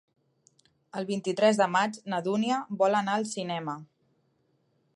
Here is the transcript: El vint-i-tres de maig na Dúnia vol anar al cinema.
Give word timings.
El 1.01 1.05
vint-i-tres 1.09 1.59
de 1.59 1.67
maig 1.75 1.99
na 2.13 2.21
Dúnia 2.29 2.57
vol 2.81 2.99
anar 3.01 3.19
al 3.19 3.27
cinema. 3.35 3.77